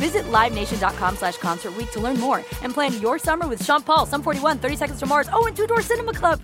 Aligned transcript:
Visit 0.00 0.24
LiveNation.com 0.32 1.16
slash 1.16 1.36
Concert 1.36 1.76
Week 1.76 1.90
to 1.92 2.00
learn 2.00 2.18
more 2.18 2.38
and 2.62 2.72
plan 2.72 2.98
your 3.02 3.18
summer 3.18 3.46
with 3.46 3.62
Sean 3.62 3.82
Paul, 3.82 4.06
Sum 4.06 4.22
41, 4.22 4.56
30 4.58 4.76
Seconds 4.76 4.98
to 5.00 5.06
Mars, 5.06 5.28
oh, 5.30 5.46
and 5.46 5.54
Two 5.54 5.66
Door 5.66 5.82
Cinema 5.82 6.14
Club. 6.14 6.40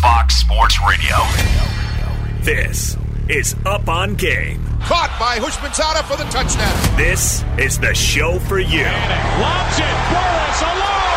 Fox 0.00 0.36
Sports 0.36 0.78
Radio. 0.88 1.16
This 2.42 2.96
is 3.28 3.56
Up 3.66 3.88
on 3.88 4.14
Game. 4.14 4.64
Caught 4.82 5.10
by 5.18 5.38
Houshmandzadeh 5.40 6.04
for 6.04 6.16
the 6.16 6.30
touchdown. 6.30 6.96
This 6.96 7.44
is 7.58 7.80
the 7.80 7.92
show 7.94 8.38
for 8.38 8.60
you. 8.60 8.84
Lobs 8.84 9.78
it. 9.78 9.96
Burress 10.14 10.62
alone. 10.62 11.07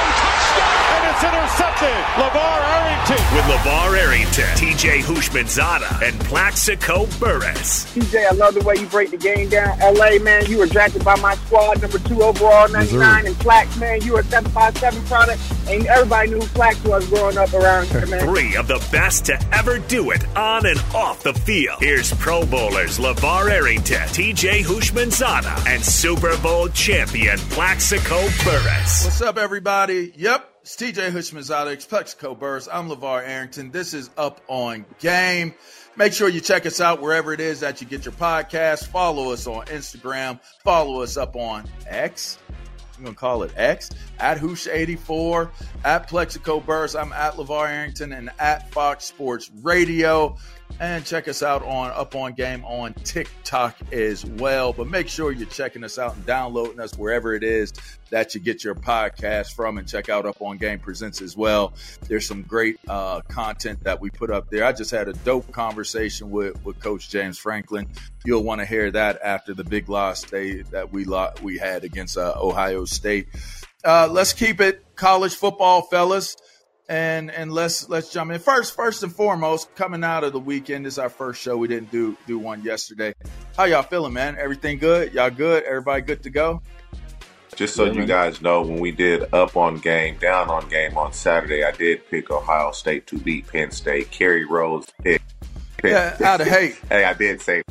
Touchdown. 1.22 1.33
And 1.36 1.45
it's 1.45 1.59
intercepted. 1.59 2.02
LeVar 2.17 2.61
Arrington. 2.61 3.36
With 3.36 3.45
LeVar 3.45 3.97
Arrington, 3.97 4.44
TJ 4.55 5.02
Houshmandzadeh, 5.02 6.08
and 6.08 6.19
Plaxico 6.22 7.05
Burress. 7.19 7.86
TJ, 7.94 8.27
I 8.27 8.36
love 8.36 8.53
the 8.53 8.61
way 8.61 8.75
you 8.75 8.86
break 8.88 9.11
the 9.11 9.17
game 9.17 9.49
down. 9.49 9.77
LA, 9.80 10.19
man, 10.19 10.45
you 10.47 10.58
were 10.58 10.66
drafted 10.66 11.03
by 11.03 11.16
my 11.17 11.36
squad, 11.36 11.81
number 11.81 11.99
two 11.99 12.22
overall, 12.22 12.67
99. 12.69 13.25
And 13.27 13.36
Flax, 13.38 13.77
man, 13.77 14.02
you 14.02 14.14
were 14.14 14.19
a 14.22 14.23
757 14.25 15.05
product. 15.05 15.42
And 15.67 15.86
everybody 15.88 16.30
knew 16.30 16.39
who 16.39 16.45
Flax 16.47 16.83
was 16.83 17.08
growing 17.08 17.38
up 17.38 17.53
around 17.53 17.88
here, 17.88 18.05
man. 18.08 18.22
Three 18.22 18.55
of 18.55 18.67
the 18.67 18.86
best 18.92 19.25
to 19.25 19.39
ever 19.53 19.80
do 19.80 20.11
it 20.11 20.25
on 20.36 20.66
and 20.66 20.80
off 20.94 21.23
the 21.23 21.33
field. 21.33 21.77
Here's 21.80 22.14
Pro 22.16 22.45
Bowlers 22.45 22.97
LeVar 22.97 23.49
Arrington, 23.49 24.08
TJ 24.09 24.64
Houshmandzadeh, 24.64 25.67
and 25.67 25.83
Super 25.83 26.38
Bowl 26.38 26.67
champion 26.70 27.38
Plaxico 27.38 28.20
Burress. 28.43 29.05
What's 29.05 29.21
up, 29.21 29.38
everybody? 29.38 30.14
Yep, 30.15 30.51
it's 30.61 30.76
TJ 30.76 31.11
Houshmandzadeh, 31.11 31.88
Plaxico 31.89 32.36
Burress. 32.36 32.67
I'm 32.72 32.88
LeVar 32.88 33.27
Arrington. 33.27 33.72
This 33.72 33.95
is 33.95 34.11
Up 34.16 34.42
on 34.48 34.86
Game. 34.99 35.55
Make 35.95 36.14
sure 36.14 36.30
you 36.30 36.39
check 36.39 36.67
us 36.67 36.80
out 36.80 37.02
wherever 37.02 37.33
it 37.33 37.39
is 37.39 37.61
that 37.61 37.82
you 37.82 37.88
get 37.88 38.05
your 38.05 38.14
podcast. 38.14 38.88
Follow 38.88 39.32
us 39.32 39.48
on 39.48 39.66
Instagram. 39.66 40.39
Follow 40.64 41.02
us 41.02 41.17
up 41.17 41.36
on 41.36 41.67
X. 41.88 42.38
I'm 42.95 43.04
going 43.04 43.16
to 43.16 43.20
call 43.20 43.42
it 43.42 43.52
X. 43.55 43.89
At 44.20 44.38
Hoosh84, 44.38 45.50
at 45.83 46.08
Plaxico 46.08 46.60
Burress. 46.60 46.94
I'm 46.94 47.11
at 47.11 47.33
LeVar 47.33 47.67
Arrington 47.67 48.14
and 48.14 48.30
at 48.38 48.71
Fox 48.71 49.05
Sports 49.05 49.50
Radio. 49.64 50.38
And 50.80 51.05
check 51.05 51.27
us 51.27 51.43
out 51.43 51.64
on 51.64 51.92
Up 51.92 52.15
on 52.15 52.33
Game 52.33 52.65
on 52.65 52.93
TikTok 52.93 53.77
as 53.92 54.26
well. 54.26 54.73
But 54.73 54.87
make 54.87 55.08
sure 55.08 55.32
you're 55.32 55.48
checking 55.48 55.83
us 55.83 55.99
out 55.99 56.15
and 56.15 56.26
downloading 56.26 56.80
us 56.80 56.98
wherever 56.98 57.36
it 57.36 57.43
is 57.43 57.73
that 58.09 58.33
you 58.33 58.42
get 58.42 58.64
your 58.64 58.76
podcast 58.76 59.54
from. 59.54 59.77
And 59.77 59.87
check 59.87 60.09
out 60.09 60.26
Up 60.26 60.42
on 60.42 60.58
Game 60.58 60.80
Presents 60.80 61.21
as 61.21 61.37
well. 61.37 61.73
There's 62.08 62.26
some 62.26 62.42
great 62.43 62.80
uh, 62.87 63.21
content 63.21 63.83
that 63.83 64.02
we 64.02 64.09
put 64.09 64.32
up 64.32 64.49
there. 64.49 64.65
I 64.65 64.71
just 64.71 64.92
had 64.92 65.08
a 65.08 65.14
dope 65.14 65.52
conversation 65.52 66.32
with, 66.32 66.64
with 66.65 66.80
Coach 66.80 67.09
James 67.09 67.38
Franklin. 67.38 67.88
You'll 68.26 68.43
want 68.43 68.61
to 68.61 68.65
hear 68.65 68.89
that 68.92 69.20
after 69.23 69.53
the 69.53 69.64
big 69.64 69.89
loss 69.89 70.23
day 70.23 70.61
that 70.71 70.92
we 70.92 71.05
we 71.42 71.58
had 71.58 71.83
against 71.83 72.17
uh, 72.17 72.33
Ohio 72.38 72.86
State. 72.86 73.27
Uh, 73.83 74.08
let's 74.11 74.33
keep 74.33 74.61
it 74.61 74.83
college 74.95 75.36
football, 75.36 75.82
fellas 75.82 76.38
and 76.91 77.31
and 77.31 77.53
let's 77.53 77.87
let's 77.87 78.11
jump 78.11 78.31
in 78.31 78.39
first. 78.39 78.75
First 78.75 79.02
and 79.02 79.15
foremost, 79.15 79.73
coming 79.75 80.03
out 80.03 80.25
of 80.25 80.33
the 80.33 80.39
weekend 80.39 80.85
this 80.85 80.95
is 80.95 80.99
our 80.99 81.09
first 81.09 81.41
show. 81.41 81.55
We 81.55 81.69
didn't 81.69 81.89
do 81.89 82.17
do 82.27 82.37
one 82.37 82.61
yesterday. 82.63 83.15
How 83.55 83.63
y'all 83.63 83.81
feeling, 83.81 84.11
man? 84.11 84.37
Everything 84.37 84.77
good? 84.77 85.13
Y'all 85.13 85.29
good? 85.29 85.63
Everybody 85.63 86.02
good 86.02 86.21
to 86.23 86.29
go? 86.29 86.61
Just 87.55 87.75
so 87.75 87.85
you 87.85 88.05
guys 88.05 88.41
know, 88.41 88.61
when 88.61 88.79
we 88.79 88.91
did 88.91 89.33
up 89.33 89.55
on 89.55 89.77
game, 89.77 90.17
down 90.17 90.49
on 90.49 90.67
game 90.67 90.97
on 90.97 91.13
Saturday, 91.13 91.63
I 91.63 91.71
did 91.71 92.09
pick 92.09 92.29
Ohio 92.29 92.71
State 92.71 93.08
to 93.08 93.17
beat 93.17 93.47
Penn 93.47 93.71
State. 93.71 94.11
Kerry 94.11 94.45
Rose 94.45 94.85
picked. 95.03 95.23
Yeah, 95.83 96.17
out 96.23 96.41
of 96.41 96.47
hate. 96.47 96.75
hey, 96.89 97.05
I 97.05 97.13
did 97.13 97.41
say, 97.41 97.63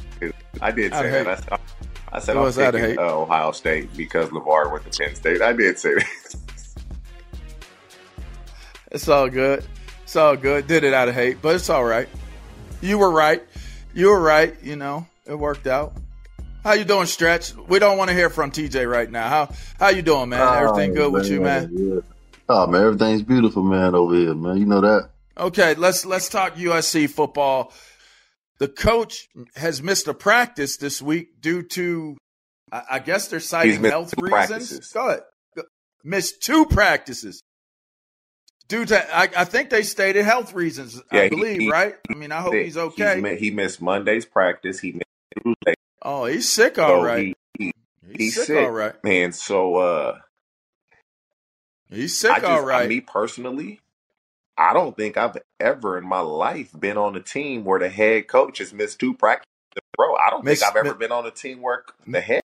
I 0.61 0.71
did 0.71 0.93
say 0.93 1.25
that. 1.25 1.53
I, 1.53 1.59
I 2.13 2.19
said 2.21 2.37
I 2.37 2.41
was 2.41 2.57
picking 2.57 2.99
uh, 2.99 3.03
Ohio 3.03 3.53
State 3.53 3.95
because 3.97 4.31
Levar 4.31 4.73
went 4.73 4.91
to 4.91 4.99
Penn 4.99 5.15
State. 5.15 5.43
I 5.43 5.53
did 5.53 5.79
say 5.79 5.95
that. 5.95 6.37
It's 8.91 9.09
all 9.09 9.29
good. 9.29 9.65
It's 10.03 10.17
all 10.17 10.37
good. 10.37 10.67
Did 10.67 10.83
it 10.83 10.93
out 10.93 11.09
of 11.09 11.15
hate, 11.15 11.41
but 11.41 11.55
it's 11.55 11.71
all 11.71 11.85
right. 11.85 12.09
You 12.81 12.99
were 12.99 13.11
right. 13.11 13.43
You 13.95 14.09
were 14.09 14.21
right. 14.21 14.55
You 14.63 14.75
know, 14.77 15.07
it 15.27 15.35
worked 15.35 15.67
out. 15.67 15.93
How 16.65 16.73
you 16.73 16.85
doing, 16.85 17.07
Stretch? 17.07 17.55
We 17.55 17.79
don't 17.79 17.97
want 17.97 18.11
to 18.11 18.15
hear 18.15 18.29
from 18.29 18.51
TJ 18.51 18.91
right 18.91 19.11
now. 19.11 19.29
How 19.29 19.55
how 19.79 19.89
you 19.91 20.03
doing, 20.03 20.29
man? 20.29 20.41
Oh, 20.41 20.69
Everything 20.69 20.95
good 20.95 21.13
with 21.13 21.29
you, 21.29 21.41
man? 21.41 21.71
Yeah. 21.73 22.01
Oh 22.49 22.67
man, 22.67 22.83
everything's 22.83 23.23
beautiful, 23.23 23.63
man, 23.63 23.95
over 23.95 24.15
here, 24.15 24.35
man. 24.35 24.57
You 24.57 24.67
know 24.67 24.81
that. 24.81 25.11
Okay, 25.39 25.75
let's 25.75 26.05
let's 26.05 26.29
talk 26.29 26.57
USC 26.57 27.09
football. 27.09 27.73
The 28.59 28.69
coach 28.69 29.29
has 29.55 29.83
missed 29.83 30.09
a 30.09 30.15
practice 30.15 30.77
this 30.77 31.01
week 31.01 31.41
due 31.41 31.63
to, 31.63 32.19
I, 32.71 32.83
I 32.91 32.99
guess 32.99 33.29
they're 33.29 33.41
citing 33.41 33.83
health 33.85 34.13
reasons. 34.19 34.49
Practices. 34.49 34.91
Go 34.93 35.09
ahead. 35.09 35.23
Missed 36.05 36.43
two 36.43 36.67
practices 36.67 37.41
due 38.71 38.87
to 38.87 39.17
I, 39.17 39.29
I, 39.37 39.45
think 39.45 39.69
they 39.69 39.83
stated 39.83 40.25
health 40.25 40.55
reasons. 40.55 41.03
Yeah, 41.13 41.23
I 41.23 41.29
believe, 41.29 41.61
he, 41.61 41.71
right? 41.71 41.97
I 42.09 42.15
mean, 42.15 42.33
I 42.33 42.41
hope 42.41 42.55
he's 42.55 42.79
okay. 42.79 43.37
he 43.37 43.51
missed 43.51 43.83
Monday's 43.83 44.25
practice. 44.25 44.79
He 44.79 44.93
missed 44.93 45.05
Tuesday. 45.43 45.75
Oh, 46.01 46.25
he's 46.25 46.49
sick. 46.49 46.79
All 46.79 47.01
so 47.01 47.05
right. 47.05 47.37
He, 47.59 47.65
he, 47.65 47.73
he's, 48.07 48.17
he's, 48.17 48.35
sick, 48.37 48.45
sick. 48.47 48.65
All 48.65 48.71
right. 48.71 49.05
Man, 49.05 49.33
so 49.33 49.77
uh, 49.77 50.19
he's 51.91 52.17
sick. 52.17 52.35
Just, 52.37 52.45
all 52.45 52.65
right. 52.65 52.89
me 52.89 53.01
personally, 53.01 53.81
I 54.57 54.73
don't 54.73 54.97
think 54.97 55.17
I've 55.17 55.37
ever 55.59 55.99
in 55.99 56.07
my 56.07 56.21
life 56.21 56.73
been 56.79 56.97
on 56.97 57.17
a 57.17 57.21
team 57.21 57.65
where 57.65 57.81
the 57.81 57.91
head 57.91 58.29
coach 58.29 58.59
has 58.59 58.73
missed 58.73 59.01
two 59.01 59.15
practices. 59.15 59.47
Bro, 59.97 60.17
I 60.17 60.31
don't 60.31 60.45
miss, 60.45 60.61
think 60.61 60.71
I've 60.71 60.87
ever 60.87 60.95
been 60.95 61.13
on 61.13 61.27
a 61.27 61.31
team 61.31 61.61
where 61.61 61.85
the 62.07 62.21
head 62.21 62.43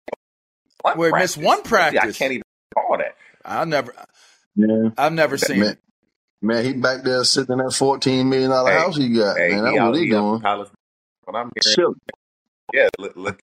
where 0.95 1.13
missed 1.13 1.37
one 1.37 1.63
practice. 1.63 2.17
I 2.17 2.19
can't 2.19 2.33
even 2.33 2.43
call 2.75 2.99
that. 2.99 3.17
I 3.45 3.65
never. 3.65 3.95
Yeah. 4.55 4.91
I've 4.97 5.13
never 5.13 5.37
seen 5.37 5.61
man, 5.61 5.73
it. 5.73 5.79
Man, 6.43 6.65
he 6.65 6.73
back 6.75 7.05
there 7.05 7.25
sitting 7.25 7.55
in 7.55 7.59
that 7.65 7.73
fourteen 7.73 8.29
million 8.31 8.51
dollar 8.51 8.73
Hey, 8.73 8.79
house 8.79 8.97
he 8.97 9.11
got. 9.11 9.37
hey, 9.39 9.51
man, 9.51 9.65
that's 9.65 9.75
he 9.75 9.81
what 9.81 9.95
he 9.97 10.07
he 10.07 10.11
doing. 10.11 10.41
Palace. 10.41 10.71
When 11.25 11.37
I'm 11.37 11.51
hearing, 11.55 11.77
Sure. 11.77 11.95
yeah, 12.73 12.89
look, 12.99 13.17
look, 13.17 13.41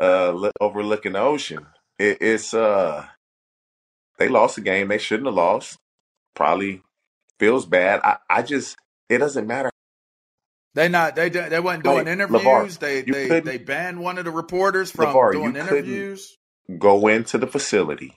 uh, 0.00 0.30
look, 0.32 0.52
overlooking 0.60 1.12
the 1.12 1.20
ocean. 1.20 1.66
It, 1.98 2.18
it's 2.20 2.54
uh, 2.54 3.06
they 4.18 4.28
lost 4.28 4.56
the 4.56 4.62
game. 4.62 4.88
They 4.88 4.98
shouldn't 4.98 5.26
have 5.28 5.34
lost. 5.34 5.78
Probably 6.34 6.82
feels 7.38 7.66
bad. 7.66 8.00
I, 8.04 8.18
I 8.30 8.42
just, 8.42 8.76
it 9.08 9.18
doesn't 9.18 9.46
matter. 9.46 9.70
They 10.74 10.88
not 10.88 11.16
they 11.16 11.28
they 11.30 11.60
wasn't 11.60 11.84
doing 11.84 12.06
Hey, 12.06 12.12
interviews. 12.12 12.78
LeVar, 12.78 12.78
they 12.80 13.02
they 13.02 13.40
they 13.40 13.58
banned 13.58 14.00
one 14.00 14.18
of 14.18 14.24
the 14.24 14.30
reporters 14.32 14.90
from 14.90 15.14
LeVar, 15.14 15.32
doing 15.32 15.54
couldn't- 15.54 15.68
interviews. 15.68 16.36
Go 16.78 17.06
into 17.08 17.38
the 17.38 17.46
facility 17.46 18.14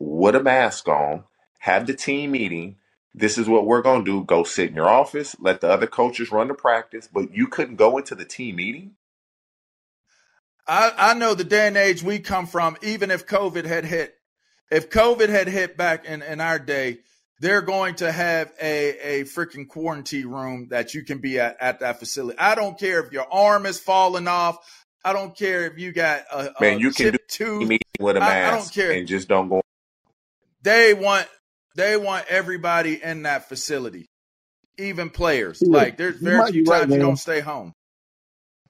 with 0.00 0.34
a 0.34 0.42
mask 0.42 0.88
on, 0.88 1.24
have 1.60 1.86
the 1.86 1.94
team 1.94 2.32
meeting, 2.32 2.76
this 3.14 3.36
is 3.38 3.48
what 3.48 3.66
we're 3.66 3.82
going 3.82 4.04
to 4.04 4.10
do. 4.20 4.24
Go 4.24 4.44
sit 4.44 4.70
in 4.70 4.74
your 4.76 4.88
office, 4.88 5.36
let 5.40 5.60
the 5.60 5.68
other 5.70 5.86
coaches 5.86 6.32
run 6.32 6.48
the 6.48 6.54
practice, 6.54 7.08
but 7.12 7.34
you 7.34 7.46
couldn't 7.46 7.76
go 7.76 7.98
into 7.98 8.14
the 8.14 8.24
team 8.24 8.56
meeting. 8.56 8.92
I, 10.66 10.92
I 10.96 11.14
know 11.14 11.34
the 11.34 11.44
day 11.44 11.66
and 11.66 11.76
age 11.76 12.02
we 12.02 12.18
come 12.20 12.46
from, 12.46 12.76
even 12.82 13.10
if 13.10 13.26
COVID 13.26 13.64
had 13.64 13.84
hit, 13.84 14.14
if 14.70 14.90
COVID 14.90 15.28
had 15.28 15.48
hit 15.48 15.76
back 15.76 16.04
in, 16.04 16.22
in 16.22 16.40
our 16.40 16.58
day, 16.58 17.00
they're 17.40 17.62
going 17.62 17.96
to 17.96 18.12
have 18.12 18.52
a, 18.62 19.20
a 19.20 19.24
freaking 19.24 19.66
quarantine 19.66 20.28
room 20.28 20.68
that 20.70 20.94
you 20.94 21.02
can 21.04 21.18
be 21.18 21.40
at, 21.40 21.56
at 21.60 21.80
that 21.80 21.98
facility. 21.98 22.38
I 22.38 22.54
don't 22.54 22.78
care 22.78 23.04
if 23.04 23.12
your 23.12 23.26
arm 23.32 23.66
is 23.66 23.80
falling 23.80 24.28
off. 24.28 24.56
I 25.04 25.12
don't 25.12 25.36
care 25.36 25.66
if 25.66 25.76
you 25.78 25.90
got 25.90 26.22
a, 26.32 26.52
Man, 26.60 26.76
a 26.76 26.78
you 26.78 26.92
can 26.92 27.10
do 27.12 27.18
tooth. 27.28 27.68
meeting 27.68 27.80
with 27.98 28.16
a 28.16 28.22
I- 28.22 28.46
I 28.46 28.50
don't 28.52 28.60
mask 28.60 28.72
care. 28.74 28.92
and 28.92 29.08
just 29.08 29.26
don't 29.26 29.48
go. 29.48 29.60
They 30.62 30.94
want 30.94 31.26
they 31.74 31.96
want 31.96 32.26
everybody 32.28 33.02
in 33.02 33.22
that 33.24 33.48
facility, 33.48 34.06
even 34.78 35.10
players. 35.10 35.62
Yeah, 35.64 35.76
like 35.76 35.96
there's 35.96 36.16
very 36.16 36.50
few 36.52 36.64
be 36.64 36.70
right, 36.70 36.80
times 36.80 36.92
you 36.92 36.98
man. 36.98 37.06
don't 37.08 37.16
stay 37.16 37.40
home. 37.40 37.72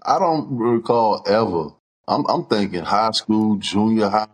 I 0.05 0.19
don't 0.19 0.57
recall 0.57 1.23
ever. 1.27 1.75
I'm 2.09 2.25
I'm 2.29 2.45
thinking 2.47 2.83
high 2.83 3.13
school, 3.13 3.57
junior 3.57 4.09
high, 4.09 4.27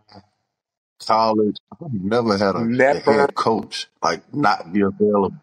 college. 1.06 1.56
I've 1.72 1.92
never 1.92 2.36
had 2.38 2.54
a, 2.56 2.60
a 2.60 3.00
head 3.00 3.34
coach 3.34 3.86
like 4.02 4.32
not 4.34 4.72
be 4.72 4.80
available. 4.80 5.36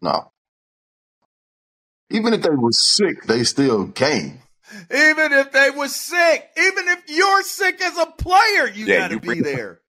No. 0.00 0.30
Even 2.10 2.32
if 2.32 2.42
they 2.42 2.50
were 2.50 2.72
sick, 2.72 3.24
they 3.24 3.44
still 3.44 3.88
came. 3.88 4.38
Even 4.90 5.32
if 5.32 5.52
they 5.52 5.70
were 5.70 5.88
sick, 5.88 6.48
even 6.56 6.88
if 6.88 7.02
you're 7.08 7.42
sick 7.42 7.80
as 7.82 7.98
a 7.98 8.06
player, 8.06 8.66
you 8.74 8.86
Yeah, 8.86 8.98
gotta 9.00 9.14
you 9.14 9.20
be 9.20 9.26
bring- 9.28 9.42
there. 9.42 9.80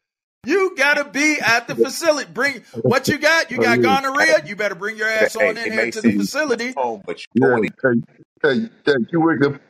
You 0.46 0.74
gotta 0.78 1.04
be 1.04 1.38
at 1.42 1.68
the 1.68 1.76
facility. 1.76 2.32
Bring 2.32 2.62
what 2.82 3.08
you 3.08 3.18
got. 3.18 3.52
You 3.52 3.58
got 3.58 3.82
gonorrhea. 3.82 4.46
You 4.46 4.56
better 4.56 4.76
bring 4.76 4.98
your 4.98 5.10
ass 5.10 5.36
on 5.36 5.58
it 5.58 5.68
in 5.68 5.74
here 5.74 5.92
to 5.92 6.02
the 6.02 6.18
facility. 6.18 6.72
home, 6.72 7.02
but 7.06 7.20
you 7.20 7.26
Yeah, 7.36 7.48
going 7.50 7.66
in 7.66 8.04
hey, 8.42 8.50
hey, 8.62 8.70
hey, 8.86 8.94
you 9.12 9.20
wake 9.22 9.44
up, 9.44 9.62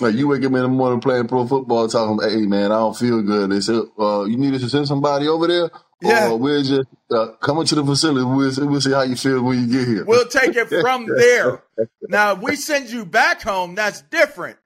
like 0.00 0.14
you 0.16 0.26
wake 0.26 0.40
up 0.40 0.46
in 0.46 0.52
the 0.54 0.68
morning 0.68 1.00
playing 1.00 1.28
pro 1.28 1.46
football, 1.46 1.86
talking, 1.88 2.18
"Hey 2.28 2.44
man, 2.46 2.72
I 2.72 2.76
don't 2.76 2.96
feel 2.96 3.22
good." 3.22 3.50
They 3.50 3.60
said, 3.60 3.82
uh, 3.98 4.24
"You 4.24 4.36
need 4.36 4.52
us 4.54 4.62
to 4.62 4.68
send 4.68 4.88
somebody 4.88 5.28
over 5.28 5.46
there, 5.46 5.70
Yeah. 6.02 6.30
or 6.30 6.38
we'll 6.38 6.62
just 6.64 6.88
uh, 7.12 7.28
come 7.40 7.58
into 7.58 7.76
the 7.76 7.84
facility. 7.84 8.24
We'll 8.26 8.50
see, 8.50 8.62
we'll 8.62 8.80
see 8.80 8.92
how 8.92 9.02
you 9.02 9.14
feel 9.14 9.42
when 9.42 9.60
you 9.60 9.78
get 9.78 9.86
here." 9.86 10.04
We'll 10.04 10.26
take 10.26 10.56
it 10.56 10.68
from 10.68 11.06
there. 11.16 11.62
Now, 12.08 12.32
if 12.32 12.40
we 12.40 12.56
send 12.56 12.90
you 12.90 13.06
back 13.06 13.42
home, 13.42 13.76
that's 13.76 14.02
different. 14.02 14.58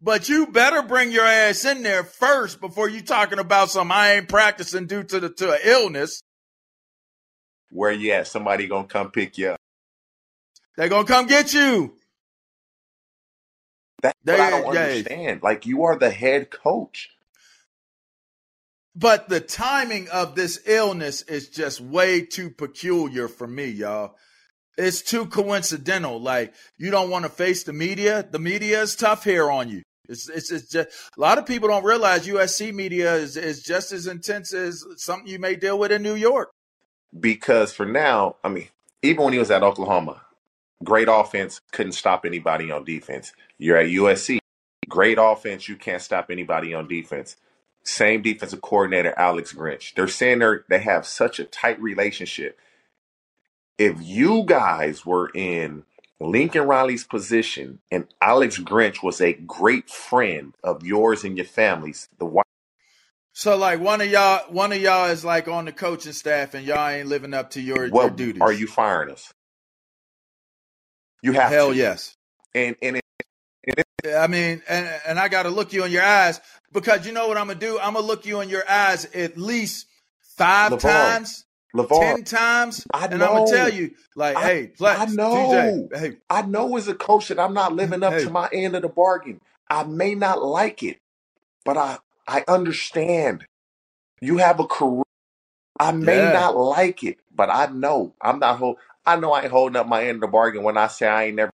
But 0.00 0.28
you 0.28 0.46
better 0.48 0.82
bring 0.82 1.10
your 1.10 1.24
ass 1.24 1.64
in 1.64 1.82
there 1.82 2.04
first 2.04 2.60
before 2.60 2.88
you 2.88 3.00
talking 3.00 3.38
about 3.38 3.70
some 3.70 3.90
I 3.90 4.14
ain't 4.14 4.28
practicing 4.28 4.86
due 4.86 5.02
to 5.04 5.20
the 5.20 5.30
to 5.30 5.52
an 5.52 5.60
illness. 5.64 6.22
where 7.70 7.92
you 7.92 8.12
at? 8.12 8.26
Somebody 8.28 8.66
gonna 8.68 8.86
come 8.86 9.10
pick 9.10 9.38
you 9.38 9.50
up. 9.50 9.60
They're 10.76 10.88
gonna 10.88 11.06
come 11.06 11.26
get 11.26 11.54
you. 11.54 11.94
That's 14.02 14.18
what 14.24 14.40
I 14.40 14.50
don't 14.50 14.74
yeah. 14.74 14.80
understand. 14.80 15.42
Like 15.42 15.66
you 15.66 15.84
are 15.84 15.98
the 15.98 16.10
head 16.10 16.50
coach. 16.50 17.10
But 18.94 19.28
the 19.28 19.40
timing 19.40 20.08
of 20.08 20.34
this 20.34 20.60
illness 20.66 21.22
is 21.22 21.48
just 21.48 21.80
way 21.80 22.22
too 22.22 22.50
peculiar 22.50 23.28
for 23.28 23.46
me, 23.46 23.66
y'all. 23.66 24.16
It's 24.78 25.02
too 25.02 25.26
coincidental. 25.26 26.20
Like 26.20 26.54
you 26.76 26.90
don't 26.90 27.10
want 27.10 27.24
to 27.24 27.30
face 27.30 27.64
the 27.64 27.72
media. 27.72 28.26
The 28.30 28.38
media 28.38 28.82
is 28.82 28.94
tough 28.94 29.24
here 29.24 29.50
on 29.50 29.70
you. 29.70 29.82
It's, 30.08 30.28
it's 30.28 30.50
it's 30.50 30.68
just 30.68 30.88
a 31.16 31.20
lot 31.20 31.38
of 31.38 31.46
people 31.46 31.68
don't 31.68 31.84
realize 31.84 32.26
USC 32.26 32.72
media 32.74 33.14
is 33.14 33.36
is 33.36 33.62
just 33.62 33.92
as 33.92 34.06
intense 34.06 34.52
as 34.52 34.84
something 34.96 35.28
you 35.28 35.38
may 35.38 35.56
deal 35.56 35.78
with 35.78 35.92
in 35.92 36.02
New 36.02 36.14
York. 36.14 36.50
Because 37.18 37.72
for 37.72 37.86
now, 37.86 38.36
I 38.44 38.48
mean, 38.48 38.68
even 39.02 39.24
when 39.24 39.32
he 39.32 39.38
was 39.38 39.50
at 39.50 39.62
Oklahoma, 39.62 40.22
great 40.84 41.08
offense, 41.10 41.60
couldn't 41.72 41.92
stop 41.92 42.24
anybody 42.24 42.70
on 42.70 42.84
defense. 42.84 43.32
You're 43.58 43.78
at 43.78 43.86
USC, 43.86 44.38
great 44.88 45.18
offense, 45.20 45.68
you 45.68 45.76
can't 45.76 46.02
stop 46.02 46.30
anybody 46.30 46.74
on 46.74 46.88
defense. 46.88 47.36
Same 47.82 48.20
defensive 48.20 48.60
coordinator, 48.62 49.14
Alex 49.16 49.52
Grinch. 49.52 49.94
They're 49.94 50.08
saying 50.08 50.40
they 50.40 50.54
they 50.68 50.78
have 50.80 51.06
such 51.06 51.38
a 51.38 51.44
tight 51.44 51.80
relationship. 51.80 52.58
If 53.78 54.00
you 54.02 54.44
guys 54.44 55.06
were 55.06 55.30
in 55.34 55.84
Lincoln 56.20 56.64
Riley's 56.64 57.04
position 57.04 57.80
and 57.90 58.06
Alex 58.22 58.58
Grinch 58.58 59.02
was 59.02 59.20
a 59.20 59.34
great 59.34 59.90
friend 59.90 60.54
of 60.64 60.84
yours 60.84 61.24
and 61.24 61.36
your 61.36 61.46
family's, 61.46 62.08
the 62.18 62.26
White 62.26 62.44
So 63.34 63.56
like 63.56 63.80
one 63.80 64.00
of 64.00 64.10
y'all, 64.10 64.50
one 64.52 64.72
of 64.72 64.80
y'all 64.80 65.10
is 65.10 65.24
like 65.24 65.48
on 65.48 65.66
the 65.66 65.72
coaching 65.72 66.12
staff, 66.12 66.54
and 66.54 66.66
y'all 66.66 66.88
ain't 66.88 67.08
living 67.08 67.34
up 67.34 67.50
to 67.52 67.62
your, 67.62 67.86
your 67.86 67.92
what 67.92 68.16
duties. 68.16 68.42
are 68.42 68.52
you 68.52 68.66
firing 68.66 69.10
us? 69.12 69.32
You 71.22 71.32
have 71.32 71.50
Hell 71.50 71.72
to. 71.72 71.74
yes. 71.74 72.14
And 72.54 72.76
and 72.82 72.96
it, 72.96 73.04
I 74.06 74.28
mean, 74.28 74.62
and 74.68 74.88
and 75.06 75.18
I 75.18 75.28
got 75.28 75.44
to 75.44 75.50
look 75.50 75.72
you 75.72 75.84
in 75.84 75.92
your 75.92 76.04
eyes 76.04 76.40
because 76.72 77.06
you 77.06 77.12
know 77.12 77.28
what 77.28 77.38
I'm 77.38 77.48
gonna 77.48 77.60
do. 77.60 77.78
I'm 77.80 77.94
gonna 77.94 78.06
look 78.06 78.26
you 78.26 78.40
in 78.42 78.50
your 78.50 78.68
eyes 78.70 79.06
at 79.06 79.38
least 79.38 79.86
five 80.36 80.72
LeVar, 80.72 80.80
times, 80.80 81.45
LeVar, 81.76 82.16
ten 82.16 82.24
times, 82.24 82.86
I 82.92 83.06
and 83.10 83.22
I'm 83.24 83.32
gonna 83.34 83.44
tell 83.46 83.70
you, 83.70 83.92
like, 84.16 84.36
I- 84.36 84.44
hey, 84.44 84.72
Flex, 84.76 85.00
I 85.00 85.06
know. 85.06 85.88
TJ, 85.92 85.98
hey, 85.98 86.16
I 86.30 86.42
know 86.42 86.76
as 86.76 86.88
a 86.88 86.94
coach 86.94 87.28
that 87.28 87.40
I'm 87.40 87.54
not 87.54 87.74
living 87.74 88.02
up 88.02 88.14
Hey. 88.14 88.24
to 88.24 88.30
my 88.30 88.48
end 88.52 88.76
of 88.76 88.82
the 88.82 88.88
bargain. 88.90 89.40
I 89.70 89.84
may 89.84 90.14
not 90.14 90.42
like 90.42 90.82
it, 90.82 90.98
but 91.64 91.76
I 91.78 91.98
I 92.28 92.44
understand. 92.48 93.46
You 94.20 94.38
have 94.38 94.60
a 94.60 94.66
career. 94.66 95.04
I 95.80 95.92
may 95.92 96.22
Yeah. 96.22 96.32
not 96.32 96.56
like 96.56 97.04
it, 97.04 97.18
but 97.34 97.50
I 97.50 97.66
know 97.66 98.14
I'm 98.22 98.40
not 98.40 98.58
hold. 98.58 98.78
I 99.06 99.16
know 99.16 99.32
I 99.32 99.42
ain't 99.42 99.52
holding 99.52 99.76
up 99.76 99.88
my 99.88 100.02
end 100.04 100.16
of 100.16 100.20
the 100.22 100.28
bargain 100.28 100.64
when 100.64 100.78
I 100.78 100.88
say 100.88 101.08
I 101.08 101.24
ain't 101.26 101.36
never 101.36 101.52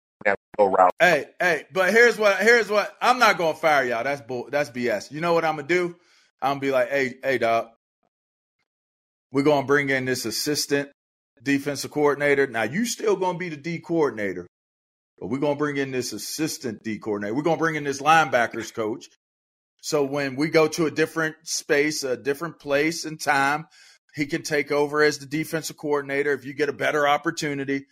go 0.57 0.67
around. 0.67 0.91
hey, 0.99 1.25
hey. 1.39 1.65
But 1.73 1.91
here's 1.93 2.17
what, 2.17 2.37
here's 2.39 2.69
what. 2.69 2.95
I'm 3.01 3.19
not 3.19 3.37
gonna 3.37 3.55
fire 3.55 3.85
y'all. 3.85 4.03
That's 4.03 4.21
bull. 4.21 4.49
That's 4.51 4.69
BS. 4.71 5.11
You 5.11 5.21
know 5.21 5.33
what 5.33 5.45
I'm 5.45 5.57
gonna 5.57 5.67
do? 5.67 5.95
I'm 6.41 6.51
gonna 6.51 6.59
be 6.61 6.71
like, 6.71 6.89
hey, 6.89 7.15
hey, 7.23 7.37
dog. 7.39 7.69
We're 9.31 9.43
gonna 9.43 9.65
bring 9.67 9.89
in 9.89 10.05
this 10.05 10.25
assistant 10.25 10.89
defensive 11.41 11.91
coordinator. 11.91 12.47
Now 12.47 12.63
you 12.63 12.85
still 12.85 13.15
gonna 13.15 13.37
be 13.37 13.49
the 13.49 13.57
D 13.57 13.79
coordinator, 13.79 14.47
but 15.19 15.27
we're 15.27 15.39
gonna 15.39 15.55
bring 15.55 15.77
in 15.77 15.91
this 15.91 16.13
assistant 16.13 16.83
D 16.83 16.99
coordinator. 16.99 17.33
We're 17.35 17.43
gonna 17.43 17.57
bring 17.57 17.75
in 17.75 17.83
this 17.83 18.01
linebackers 18.01 18.73
coach. 18.73 19.07
So 19.81 20.03
when 20.03 20.35
we 20.35 20.49
go 20.49 20.67
to 20.67 20.85
a 20.85 20.91
different 20.91 21.35
space, 21.43 22.03
a 22.03 22.15
different 22.17 22.59
place 22.59 23.05
and 23.05 23.19
time, 23.19 23.67
he 24.15 24.25
can 24.27 24.43
take 24.43 24.71
over 24.71 25.01
as 25.01 25.17
the 25.19 25.25
defensive 25.25 25.77
coordinator 25.77 26.33
if 26.33 26.45
you 26.45 26.53
get 26.53 26.69
a 26.69 26.73
better 26.73 27.07
opportunity. 27.07 27.85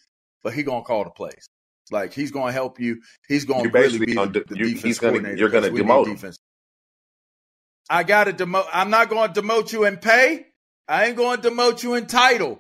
But 0.44 0.53
he 0.53 0.63
gonna 0.63 0.83
call 0.83 1.03
the 1.06 1.09
plays. 1.09 1.47
Like 1.92 2.13
he's 2.13 2.31
gonna 2.31 2.52
help 2.52 2.80
you. 2.80 3.02
He's 3.28 3.45
gonna 3.45 3.63
You're 3.63 3.71
really 3.71 3.85
basically 3.87 4.06
be 4.07 4.13
gonna 4.16 4.31
the, 4.31 4.44
the 4.47 4.57
you- 4.57 4.73
defense 4.75 4.99
gonna- 4.99 5.11
coordinator. 5.13 5.37
you're 5.40 5.49
gonna 5.49 5.68
'cause 5.69 5.73
we 5.73 5.81
need 5.81 5.87
demote 5.90 6.21
him. 6.23 6.33
I 7.90 8.04
got 8.04 8.25
to 8.25 8.33
demote. 8.33 8.68
I'm 8.71 8.92
not 8.92 9.09
going 9.09 9.33
to 9.33 9.42
demote 9.42 9.71
you 9.73 9.85
and 9.85 9.99
pay. 9.99 10.45
I 10.89 11.05
ain't 11.05 11.17
going 11.17 11.39
to 11.39 11.51
demote 11.51 11.83
you 11.83 11.93
in 11.93 12.07
title. 12.07 12.59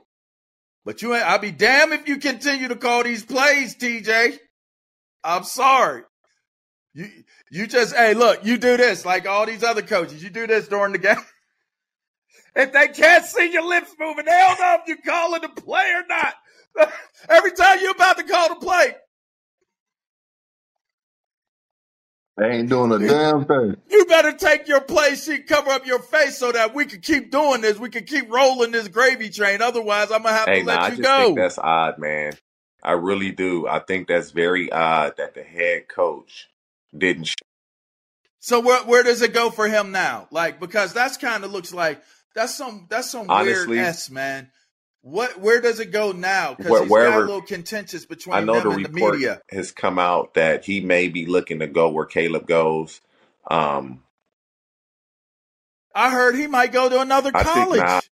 But 0.85 1.01
you 1.01 1.15
ain't. 1.15 1.25
I'll 1.25 1.39
be 1.39 1.51
damned 1.51 1.93
if 1.93 2.07
you 2.07 2.17
continue 2.17 2.67
to 2.67 2.75
call 2.75 3.03
these 3.03 3.25
plays, 3.25 3.75
TJ. 3.75 4.37
I'm 5.23 5.43
sorry. 5.43 6.03
You 6.93 7.09
you 7.51 7.67
just 7.67 7.95
hey 7.95 8.13
look 8.13 8.43
you 8.43 8.57
do 8.57 8.77
this 8.77 9.05
like 9.05 9.27
all 9.27 9.45
these 9.45 9.63
other 9.63 9.81
coaches. 9.81 10.23
You 10.23 10.29
do 10.29 10.47
this 10.47 10.67
during 10.67 10.93
the 10.93 10.99
game. 10.99 11.17
If 12.55 12.73
they 12.73 12.87
can't 12.87 13.23
see 13.23 13.53
your 13.53 13.63
lips 13.63 13.93
moving, 13.99 14.25
they 14.25 14.31
don't 14.31 14.59
know 14.59 14.79
if 14.81 14.87
you're 14.87 14.97
calling 15.05 15.41
the 15.41 15.49
play 15.49 15.93
or 15.93 16.03
not. 16.07 16.33
Every 17.29 17.51
time 17.51 17.77
you're 17.79 17.91
about 17.91 18.17
to 18.17 18.23
call 18.23 18.49
the 18.49 18.55
play, 18.55 18.95
They 22.39 22.49
ain't 22.57 22.69
doing 22.69 22.91
a 22.91 22.99
damn 23.07 23.45
thing. 23.45 23.75
You 23.89 24.05
better 24.05 24.31
take 24.31 24.67
your 24.67 24.81
play 24.81 25.15
sheet, 25.15 25.47
cover 25.47 25.69
up 25.71 25.85
your 25.85 25.99
face 25.99 26.37
so 26.37 26.51
that 26.51 26.73
we 26.73 26.85
can 26.85 27.01
keep 27.01 27.31
doing 27.31 27.61
this. 27.61 27.77
We 27.77 27.89
can 27.89 28.05
keep 28.05 28.31
rolling 28.31 28.71
this 28.71 28.87
gravy 28.87 29.29
train. 29.29 29.61
Otherwise, 29.61 30.11
I'm 30.11 30.23
gonna 30.23 30.35
have 30.35 30.47
Hey, 30.47 30.59
to 30.61 30.65
nah, 30.65 30.71
let 30.73 30.79
I 30.81 30.89
just 30.91 31.01
go. 31.01 31.25
think 31.25 31.37
that's 31.37 31.57
odd, 31.57 31.97
man. 31.99 32.33
I 32.81 32.93
really 32.93 33.31
do. 33.31 33.67
I 33.67 33.79
think 33.79 34.07
that's 34.07 34.31
very 34.31 34.71
odd 34.71 35.17
that 35.17 35.33
the 35.35 35.43
head 35.43 35.87
coach 35.89 36.47
didn't. 36.97 37.25
Sh- 37.25 37.35
So 38.39 38.61
where 38.61 38.83
where 38.83 39.03
does 39.03 39.21
it 39.21 39.33
go 39.33 39.49
for 39.49 39.67
him 39.67 39.91
now? 39.91 40.27
Like 40.31 40.59
because 40.61 40.93
that's 40.93 41.17
kind 41.17 41.43
of 41.43 41.51
looks 41.51 41.73
like 41.73 42.01
that's 42.35 42.55
some 42.55 42.87
that's 42.89 43.09
some 43.11 43.29
Honestly- 43.29 43.75
weird 43.77 43.85
s 43.87 44.09
man. 44.09 44.49
What 45.01 45.39
where 45.39 45.61
does 45.61 45.79
it 45.79 45.91
go 45.91 46.11
now? 46.11 46.55
Because 46.55 46.71
Where- 46.71 46.81
he's 46.83 46.91
wherever- 46.91 47.11
got 47.11 47.21
a 47.23 47.25
little 47.25 47.41
contentious 47.41 48.05
between 48.05 48.35
I 48.35 48.41
know 48.41 48.59
them 48.59 48.69
the 48.69 48.75
and 48.75 48.85
the 48.85 48.89
media. 49.11 49.41
has 49.49 49.71
come 49.71 49.97
out 49.97 50.33
that 50.33 50.65
he 50.65 50.81
may 50.81 51.07
be 51.07 51.25
looking 51.25 51.59
to 51.59 51.67
go 51.67 51.89
where 51.89 52.05
Caleb 52.05 52.45
goes. 52.47 52.99
Um, 53.49 54.03
I 55.95 56.11
heard 56.11 56.35
he 56.35 56.47
might 56.47 56.71
go 56.71 56.89
to 56.89 56.99
another 57.01 57.31
I 57.33 57.43
think 57.43 57.55
college. 57.55 57.79
not. 57.79 58.07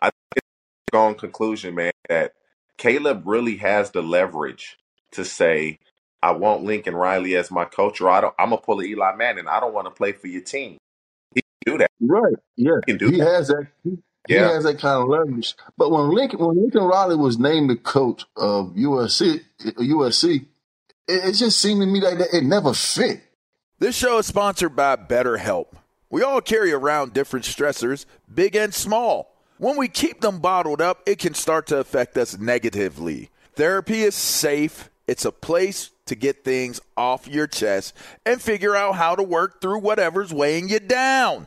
I 0.00 0.06
think 0.06 0.14
it's 0.36 0.46
a 0.88 0.92
gone 0.92 1.14
conclusion, 1.16 1.74
man, 1.74 1.92
that 2.08 2.34
Caleb 2.78 3.22
really 3.26 3.56
has 3.56 3.90
the 3.90 4.02
leverage 4.02 4.78
to 5.12 5.24
say, 5.24 5.78
I 6.22 6.32
want 6.32 6.64
Lincoln 6.64 6.94
Riley 6.96 7.36
as 7.36 7.50
my 7.50 7.64
coach, 7.66 8.00
or 8.00 8.08
I 8.10 8.20
don't, 8.20 8.34
I'm 8.38 8.50
gonna 8.50 8.62
pull 8.62 8.80
a 8.80 8.84
Eli 8.84 9.14
Manning. 9.16 9.46
I 9.48 9.60
don't 9.60 9.74
want 9.74 9.86
to 9.86 9.90
play 9.90 10.12
for 10.12 10.28
your 10.28 10.40
team. 10.42 10.78
He 11.34 11.42
can 11.64 11.72
do 11.74 11.78
that. 11.78 11.90
Right. 12.00 12.34
Yeah. 12.56 12.72
He 12.86 12.92
can 12.92 12.98
do 12.98 13.10
He 13.10 13.18
that. 13.18 13.26
has 13.26 13.48
that. 13.48 13.66
He, 13.84 13.98
He 14.26 14.34
Yeah. 14.34 14.52
has 14.52 14.64
that 14.64 14.78
kind 14.78 15.02
of 15.02 15.08
leverage. 15.08 15.54
But 15.76 15.90
when 15.90 16.08
Lincoln 16.10 16.38
when 16.40 16.56
Lincoln 16.60 16.84
Riley 16.84 17.16
was 17.16 17.38
named 17.38 17.68
the 17.70 17.76
coach 17.76 18.24
of 18.36 18.72
USC, 18.76 19.40
USC, 19.78 20.46
it, 21.06 21.24
it 21.28 21.32
just 21.32 21.58
seemed 21.60 21.80
to 21.82 21.86
me 21.86 22.00
like 22.00 22.18
that 22.18 22.34
it 22.34 22.44
never 22.44 22.72
fit. 22.72 23.20
This 23.78 23.96
show 23.96 24.18
is 24.18 24.26
sponsored 24.26 24.74
by 24.74 24.96
BetterHelp. 24.96 25.66
We 26.08 26.22
all 26.22 26.40
carry 26.40 26.72
around 26.72 27.12
different 27.12 27.44
stressors, 27.44 28.06
big 28.32 28.54
and 28.56 28.72
small. 28.72 29.34
When 29.58 29.76
we 29.76 29.88
keep 29.88 30.20
them 30.20 30.38
bottled 30.38 30.80
up, 30.80 31.02
it 31.06 31.18
can 31.18 31.34
start 31.34 31.66
to 31.68 31.78
affect 31.78 32.16
us 32.16 32.38
negatively. 32.38 33.30
Therapy 33.56 34.02
is 34.02 34.14
safe, 34.14 34.90
it's 35.06 35.24
a 35.24 35.32
place 35.32 35.90
to 36.06 36.14
get 36.14 36.44
things 36.44 36.80
off 36.96 37.26
your 37.28 37.46
chest 37.46 37.94
and 38.26 38.40
figure 38.40 38.74
out 38.76 38.94
how 38.96 39.14
to 39.14 39.22
work 39.22 39.60
through 39.60 39.78
whatever's 39.80 40.32
weighing 40.32 40.68
you 40.68 40.80
down. 40.80 41.46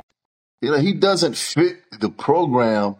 You 0.61 0.71
know, 0.71 0.79
he 0.79 0.93
doesn't 0.93 1.35
fit 1.35 1.79
the 1.99 2.09
program 2.09 2.95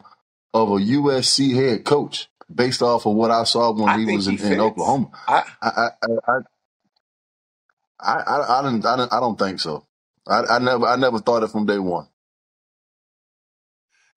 of 0.54 0.70
a 0.70 0.74
USC 0.74 1.54
head 1.54 1.86
coach 1.86 2.28
based 2.54 2.82
off 2.82 3.06
of 3.06 3.16
what 3.16 3.32
I 3.32 3.44
saw 3.44 3.72
when 3.72 3.88
I 3.88 4.00
he 4.00 4.06
think 4.06 4.18
was 4.18 4.26
he 4.26 4.38
in, 4.38 4.54
in. 4.54 4.60
Oklahoma. 4.60 5.12
I 5.28 5.44
I 5.62 5.70
I 5.70 5.90
I 6.28 6.40
I, 8.04 8.14
I, 8.14 8.60
I, 8.60 8.64
didn't, 8.64 8.86
I, 8.86 8.96
didn't, 8.98 9.14
I 9.14 9.20
don't 9.20 9.38
think 9.38 9.60
so. 9.60 9.86
I, 10.28 10.44
I 10.50 10.60
never 10.60 10.86
I 10.86 10.96
never 10.96 11.20
thought 11.20 11.44
it 11.44 11.52
from 11.52 11.66
day 11.66 11.80
one. 11.80 12.08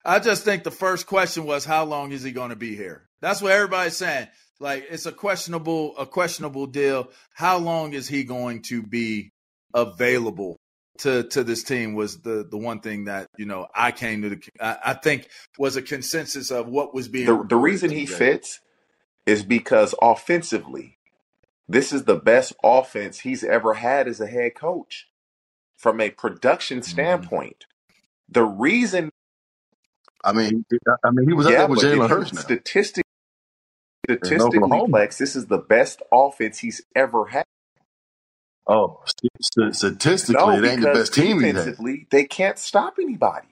I 0.03 0.19
just 0.19 0.43
think 0.43 0.63
the 0.63 0.71
first 0.71 1.07
question 1.07 1.45
was 1.45 1.65
how 1.65 1.83
long 1.85 2.11
is 2.11 2.23
he 2.23 2.31
going 2.31 2.49
to 2.49 2.55
be 2.55 2.75
here? 2.75 3.07
That's 3.21 3.41
what 3.41 3.51
everybody's 3.51 3.97
saying. 3.97 4.27
Like 4.59 4.85
it's 4.89 5.05
a 5.05 5.11
questionable 5.11 5.97
a 5.97 6.05
questionable 6.05 6.67
deal. 6.67 7.09
How 7.33 7.57
long 7.57 7.93
is 7.93 8.07
he 8.07 8.23
going 8.23 8.61
to 8.63 8.81
be 8.81 9.31
available 9.73 10.54
to 10.99 11.23
to 11.25 11.43
this 11.43 11.63
team 11.63 11.95
was 11.95 12.21
the 12.21 12.47
the 12.49 12.57
one 12.57 12.81
thing 12.81 13.05
that, 13.05 13.29
you 13.37 13.45
know, 13.45 13.67
I 13.75 13.91
came 13.91 14.21
to 14.23 14.29
the 14.29 14.41
I, 14.61 14.77
I 14.87 14.93
think 14.93 15.29
was 15.57 15.75
a 15.77 15.81
consensus 15.81 16.51
of 16.51 16.67
what 16.67 16.93
was 16.93 17.07
being 17.09 17.25
the 17.27 17.43
the 17.47 17.57
reason 17.57 17.91
he 17.91 18.05
today. 18.05 18.17
fits 18.17 18.61
is 19.25 19.43
because 19.43 19.95
offensively, 20.01 20.97
this 21.67 21.93
is 21.93 22.05
the 22.05 22.15
best 22.17 22.53
offense 22.63 23.21
he's 23.21 23.43
ever 23.43 23.75
had 23.75 24.07
as 24.07 24.21
a 24.21 24.27
head 24.27 24.55
coach 24.55 25.09
from 25.77 26.01
a 26.01 26.09
production 26.11 26.81
Mm-hmm. 26.81 26.89
standpoint. 26.91 27.65
The 28.29 28.43
reason, 28.43 29.11
I 30.23 30.33
mean, 30.33 30.65
I 31.05 31.11
mean, 31.11 31.27
he 31.27 31.33
was 31.33 31.47
out 31.47 31.53
yeah, 31.53 31.57
there 31.57 31.67
with 31.67 31.79
Jalen 31.79 32.07
you 32.07 32.07
Hurts 32.07 32.33
now 32.33 32.41
statistic, 32.41 33.05
in 34.09 34.15
statistically, 34.17 34.59
Oklahoma. 34.63 34.99
Plex, 34.99 35.17
this 35.17 35.35
is 35.35 35.47
the 35.47 35.57
best 35.59 36.01
offense 36.11 36.59
he's 36.59 36.81
ever 36.95 37.27
had. 37.27 37.45
Oh, 38.67 39.01
st- 39.05 39.31
st- 39.41 39.75
statistically, 39.75 40.45
No, 40.45 40.51
it 40.51 40.65
ain't 40.65 40.81
the 40.81 40.87
best 40.93 41.13
team 41.13 41.39
defensively, 41.39 42.07
they 42.11 42.25
can't 42.25 42.59
stop 42.59 42.95
anybody. 43.01 43.47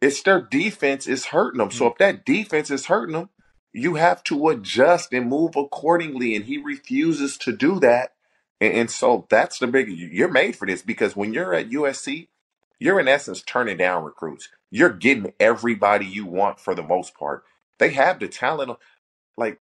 It's 0.00 0.22
their 0.22 0.40
defense 0.42 1.06
is 1.06 1.26
hurting 1.26 1.58
them. 1.58 1.70
Mm. 1.70 1.72
So 1.74 1.86
if 1.88 1.98
that 1.98 2.24
defense 2.24 2.70
is 2.70 2.86
hurting 2.86 3.14
them, 3.14 3.30
you 3.72 3.94
have 3.96 4.22
to 4.24 4.48
adjust 4.48 5.12
and 5.12 5.28
move 5.28 5.56
accordingly. 5.56 6.36
And 6.36 6.44
he 6.46 6.58
refuses 6.58 7.38
to 7.38 7.52
do 7.52 7.80
that. 7.80 8.14
And, 8.60 8.74
and 8.74 8.90
so 8.90 9.26
that's 9.30 9.58
the 9.58 9.68
big. 9.68 9.88
You're 9.90 10.30
made 10.30 10.56
for 10.56 10.66
this 10.66 10.82
because 10.82 11.16
when 11.16 11.32
you're 11.34 11.54
at 11.54 11.70
USC, 11.70 12.28
you're 12.80 13.00
in 13.00 13.08
essence 13.08 13.42
turning 13.42 13.76
down 13.78 14.04
recruits. 14.04 14.48
You're 14.70 14.90
getting 14.90 15.32
everybody 15.40 16.06
you 16.06 16.26
want 16.26 16.60
for 16.60 16.74
the 16.74 16.82
most 16.82 17.14
part. 17.14 17.44
They 17.78 17.90
have 17.90 18.18
the 18.20 18.28
talent. 18.28 18.78
Like 19.36 19.60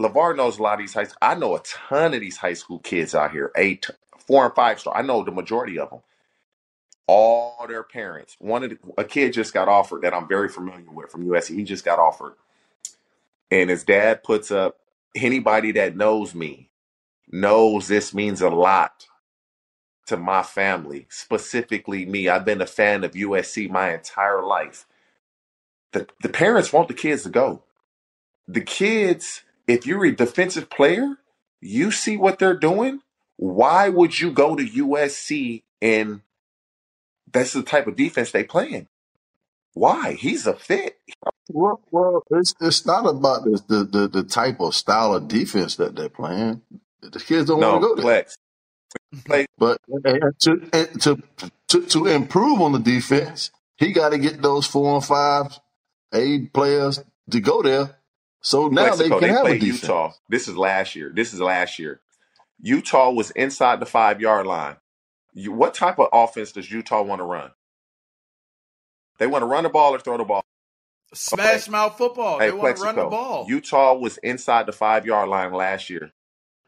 LeVar 0.00 0.36
knows 0.36 0.58
a 0.58 0.62
lot 0.64 0.74
of 0.74 0.80
these 0.80 0.94
high. 0.94 1.06
I 1.22 1.36
know 1.36 1.56
a 1.56 1.60
ton 1.62 2.14
of 2.14 2.20
these 2.20 2.38
high 2.38 2.54
school 2.54 2.80
kids 2.80 3.14
out 3.14 3.32
here, 3.32 3.52
eight, 3.56 3.88
four, 4.26 4.46
and 4.46 4.54
five 4.54 4.80
star. 4.80 4.96
I 4.96 5.02
know 5.02 5.24
the 5.24 5.32
majority 5.32 5.78
of 5.78 5.90
them. 5.90 6.00
All 7.08 7.66
their 7.68 7.84
parents. 7.84 8.36
One 8.40 8.64
of 8.64 8.70
the, 8.70 8.78
a 8.98 9.04
kid 9.04 9.32
just 9.32 9.54
got 9.54 9.68
offered 9.68 10.02
that 10.02 10.14
I'm 10.14 10.28
very 10.28 10.48
familiar 10.48 10.90
with 10.90 11.10
from 11.10 11.26
USC. 11.26 11.54
He 11.56 11.64
just 11.64 11.84
got 11.84 11.98
offered, 11.98 12.34
and 13.50 13.70
his 13.70 13.84
dad 13.84 14.24
puts 14.24 14.50
up. 14.50 14.78
Anybody 15.14 15.72
that 15.72 15.96
knows 15.96 16.34
me 16.34 16.70
knows 17.30 17.88
this 17.88 18.14
means 18.14 18.40
a 18.42 18.50
lot 18.50 19.06
to 20.06 20.16
my 20.16 20.42
family, 20.42 21.06
specifically 21.10 22.06
me. 22.06 22.28
I've 22.28 22.44
been 22.44 22.62
a 22.62 22.66
fan 22.66 23.04
of 23.04 23.12
USC 23.12 23.70
my 23.70 23.94
entire 23.94 24.42
life. 24.42 24.86
The 25.92 26.08
the 26.22 26.28
parents 26.28 26.72
want 26.72 26.88
the 26.88 26.94
kids 26.94 27.24
to 27.24 27.30
go. 27.30 27.62
The 28.48 28.60
kids, 28.60 29.42
if 29.66 29.86
you're 29.86 30.06
a 30.06 30.14
defensive 30.14 30.70
player, 30.70 31.16
you 31.60 31.90
see 31.90 32.16
what 32.16 32.38
they're 32.38 32.58
doing. 32.58 33.00
Why 33.36 33.88
would 33.88 34.20
you 34.20 34.32
go 34.32 34.56
to 34.56 34.64
USC 34.64 35.62
and 35.82 36.22
that's 37.32 37.52
the 37.54 37.62
type 37.62 37.86
of 37.86 37.96
defense 37.96 38.30
they 38.32 38.44
playing? 38.44 38.88
Why? 39.74 40.14
He's 40.14 40.46
a 40.46 40.54
fit. 40.54 40.98
Well, 41.50 41.80
well, 41.92 42.22
it's 42.30 42.54
it's 42.60 42.86
not 42.86 43.06
about 43.06 43.44
the, 43.44 43.62
the 43.68 43.84
the 43.84 44.08
the 44.08 44.24
type 44.24 44.60
of 44.60 44.74
style 44.74 45.14
of 45.14 45.28
defense 45.28 45.76
that 45.76 45.96
they're 45.96 46.08
playing. 46.08 46.62
The 47.02 47.20
kids 47.20 47.48
don't 47.48 47.62
want 47.62 47.76
to 47.76 47.80
go 47.80 47.94
there. 47.96 48.04
Plex. 48.04 48.36
Play 49.26 49.46
But 49.58 49.78
to, 50.40 50.70
to 51.00 51.22
to 51.68 51.86
to 51.86 52.06
improve 52.06 52.60
on 52.60 52.72
the 52.72 52.78
defense, 52.80 53.50
he 53.76 53.92
got 53.92 54.10
to 54.10 54.18
get 54.18 54.42
those 54.42 54.66
four 54.66 54.96
and 54.96 55.04
five 55.04 55.58
A 56.14 56.40
players 56.54 57.02
to 57.30 57.40
go 57.40 57.62
there. 57.62 57.96
So 58.42 58.68
now 58.68 58.96
they 58.96 59.10
Plexico. 59.10 59.20
can 59.20 59.20
They 59.20 59.28
have 59.30 59.48
a 59.48 59.58
defense. 59.58 59.82
Utah. 59.82 60.12
This 60.28 60.48
is 60.48 60.56
last 60.56 60.96
year. 60.96 61.12
This 61.14 61.34
is 61.34 61.40
last 61.40 61.78
year. 61.78 62.00
Utah 62.60 63.10
was 63.10 63.30
inside 63.32 63.80
the 63.80 63.86
five 63.86 64.20
yard 64.20 64.46
line. 64.46 64.76
You, 65.32 65.52
what 65.52 65.74
type 65.74 65.98
of 65.98 66.08
offense 66.12 66.52
does 66.52 66.70
Utah 66.70 67.02
want 67.02 67.20
to 67.20 67.24
run? 67.24 67.50
They 69.18 69.26
want 69.26 69.42
to 69.42 69.46
run 69.46 69.64
the 69.64 69.70
ball 69.70 69.94
or 69.94 69.98
throw 69.98 70.16
the 70.16 70.24
ball. 70.24 70.44
Smash 71.14 71.68
mouth 71.68 71.96
football. 71.96 72.38
Hey, 72.38 72.50
They 72.50 72.56
want 72.56 72.76
to 72.76 72.82
run 72.82 72.96
the 72.96 73.04
ball. 73.04 73.46
Utah 73.48 73.94
was 73.94 74.18
inside 74.18 74.66
the 74.66 74.72
five 74.72 75.06
yard 75.06 75.28
line 75.28 75.52
last 75.52 75.88
year. 75.88 76.12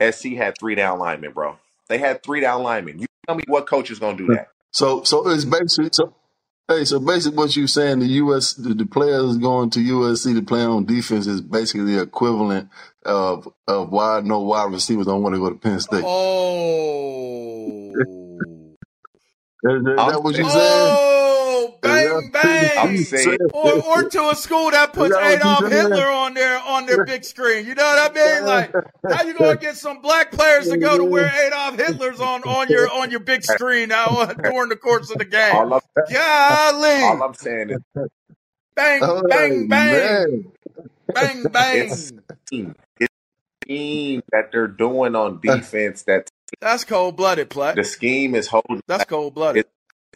SC 0.00 0.28
had 0.37 0.57
three 0.59 0.75
down 0.75 0.99
linemen, 0.99 1.33
bro. 1.33 1.59
They 1.88 1.99
had 1.99 2.23
three 2.23 2.40
down 2.40 2.62
linemen. 2.62 3.00
You 3.00 3.07
tell 3.26 3.37
me 3.37 3.45
what 3.49 3.66
coach 3.66 3.90
is 3.90 3.99
going 3.99 4.16
to 4.16 4.23
do 4.23 4.26
hmm. 4.26 4.37
that. 4.37 4.49
So, 4.71 5.02
so 5.02 5.28
it's 5.28 5.45
basically 5.45 5.90
so. 5.92 6.14
Hey, 6.68 6.84
so 6.84 7.00
basically, 7.00 7.38
what 7.38 7.56
you're 7.56 7.68
saying, 7.68 8.00
the 8.00 8.06
U.S. 8.06 8.54
The, 8.54 8.75
the 8.75 8.87
players 8.87 9.38
going 9.38 9.70
to 9.70 9.80
USC 9.80 10.34
to 10.34 10.42
play 10.42 10.62
on 10.62 10.84
defense 10.84 11.26
is 11.26 11.40
basically 11.40 11.94
the 11.94 12.02
equivalent 12.02 12.70
of 13.06 13.48
of 13.68 13.90
why 13.90 14.20
no 14.22 14.40
wide 14.40 14.72
receivers 14.72 15.06
don't 15.06 15.22
want 15.22 15.34
to 15.34 15.40
go 15.40 15.48
to 15.50 15.56
Penn 15.56 15.80
State. 15.80 16.04
Oh. 16.06 17.92
Is 19.64 19.84
that, 19.84 19.96
I'm 19.98 20.12
that 20.12 20.22
what 20.22 20.37
you 20.37 20.44
oh. 20.44 20.48
saying- 20.48 20.96
saying? 20.96 21.38
Bang, 21.80 22.30
bang. 22.32 22.98
Or, 23.52 23.72
or 23.86 24.08
to 24.10 24.30
a 24.30 24.34
school 24.34 24.70
that 24.70 24.92
puts 24.92 25.10
Is 25.14 25.16
that 25.16 25.36
Adolf? 25.40 25.70
Hitler 25.70 26.06
on 26.06 26.34
their 26.34 26.58
on 26.58 26.86
their 26.86 27.04
big 27.04 27.24
screen. 27.24 27.66
You 27.66 27.74
know 27.74 27.84
what 27.84 28.10
I 28.10 28.14
mean? 28.14 28.44
Like, 28.46 28.72
how 29.10 29.22
you 29.24 29.34
gonna 29.34 29.56
get 29.56 29.76
some 29.76 30.00
black 30.02 30.32
players 30.32 30.68
to 30.68 30.76
go 30.76 30.96
to 30.98 31.04
where 31.04 31.30
Adolf 31.46 31.76
Hitler's 31.76 32.20
on 32.20 32.42
on 32.44 32.68
your 32.68 32.90
on 32.92 33.10
your 33.10 33.20
big 33.20 33.44
screen 33.44 33.88
now 33.90 34.06
uh, 34.06 34.32
during 34.34 34.68
the 34.68 34.76
course 34.76 35.10
of 35.10 35.18
the 35.18 35.24
game? 35.36 35.54
All 35.54 35.74
I'm, 35.74 35.80
Golly, 36.12 37.02
all 37.02 37.22
I'm 37.22 37.34
saying 37.34 37.70
is 37.70 37.78
bang, 38.74 39.00
Oh, 39.02 39.22
bang, 39.28 39.66
bang, 39.68 39.68
man. 39.68 40.52
bang, 41.14 41.42
bang. 41.52 41.88
it's 41.90 42.12
team. 42.48 42.74
It's 43.00 43.12
scheme 43.64 44.22
that 44.32 44.50
they're 44.52 44.66
doing 44.68 45.14
on 45.16 45.40
defense 45.42 46.02
that 46.04 46.28
That's 46.60 46.84
cold 46.84 47.16
blooded, 47.16 47.50
play. 47.50 47.74
the 47.74 47.84
scheme 47.84 48.34
is 48.34 48.48
holding 48.48 48.80
That's 48.86 49.04
cold 49.04 49.34
blooded. 49.34 49.66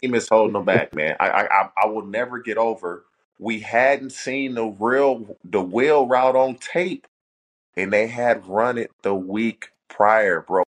Team 0.03 0.15
is 0.15 0.29
holding 0.29 0.53
them 0.53 0.65
back, 0.65 0.93
man. 0.95 1.15
I, 1.19 1.29
I 1.29 1.43
I 1.43 1.69
I 1.83 1.85
will 1.87 2.05
never 2.05 2.39
get 2.39 2.57
over. 2.57 3.05
We 3.39 3.59
hadn't 3.59 4.11
seen 4.11 4.55
the 4.55 4.65
real 4.65 5.37
the 5.43 5.61
wheel 5.61 6.07
route 6.07 6.35
on 6.35 6.55
tape, 6.55 7.07
and 7.75 7.91
they 7.91 8.07
had 8.07 8.45
run 8.45 8.77
it 8.77 8.91
the 9.01 9.15
week 9.15 9.69
prior, 9.89 10.41
bro. 10.41 10.63